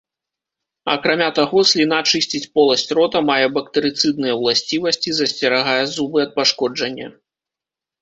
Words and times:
Акрамя 0.93 1.27
таго, 1.39 1.59
сліна 1.71 1.99
чысціць 2.13 2.41
поласць 2.57 2.93
рота, 3.01 3.23
мае 3.29 3.47
бактэрыцыдныя 3.59 4.33
ўласцівасці, 4.43 5.09
засцерагае 5.23 5.81
зубы 5.97 6.17
ад 6.29 6.37
пашкоджання. 6.43 7.07